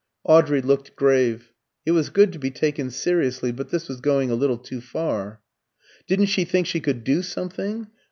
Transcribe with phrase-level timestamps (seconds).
[0.23, 1.53] Audrey looked grave.
[1.85, 5.41] It was good to be taken seriously, but this was going a little too far.
[6.07, 7.85] Didn't she think she could "do something?